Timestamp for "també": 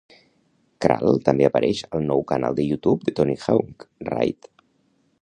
1.27-1.45